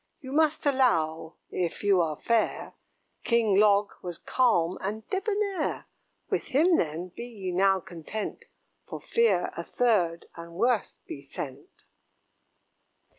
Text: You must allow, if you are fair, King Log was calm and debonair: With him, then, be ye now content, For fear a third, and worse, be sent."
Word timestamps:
You 0.19 0.31
must 0.31 0.65
allow, 0.65 1.35
if 1.51 1.83
you 1.83 2.01
are 2.01 2.15
fair, 2.19 2.73
King 3.23 3.55
Log 3.59 3.91
was 4.01 4.17
calm 4.17 4.79
and 4.81 5.07
debonair: 5.11 5.85
With 6.27 6.45
him, 6.47 6.77
then, 6.77 7.09
be 7.09 7.25
ye 7.27 7.51
now 7.51 7.79
content, 7.81 8.45
For 8.87 8.99
fear 8.99 9.53
a 9.55 9.63
third, 9.63 10.25
and 10.35 10.53
worse, 10.53 10.99
be 11.05 11.21
sent." 11.21 11.83